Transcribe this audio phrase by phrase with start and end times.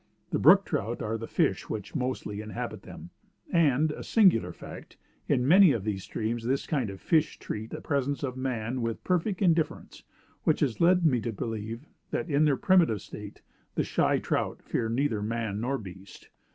[0.31, 3.11] The brook trout are the fish which mostly inhabit them,
[3.53, 7.81] and, a singular fact, in many of these streams this kind of fish treat the
[7.81, 10.01] presence of a man with perfect indifference,
[10.43, 13.43] which has led me to believe, that in their primitive state,
[13.75, 16.29] the "shy trout" fear neither man nor beast.